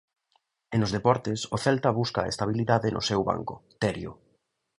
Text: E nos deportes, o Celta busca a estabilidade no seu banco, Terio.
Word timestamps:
E 0.73 0.75
nos 0.79 0.93
deportes, 0.97 1.39
o 1.55 1.57
Celta 1.65 1.97
busca 1.99 2.19
a 2.23 2.31
estabilidade 2.33 2.93
no 2.95 3.01
seu 3.09 3.21
banco, 3.29 3.55
Terio. 3.81 4.11